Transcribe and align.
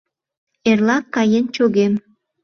Эрлак 0.69 1.05
каен 1.15 1.45
чогем! 1.55 1.93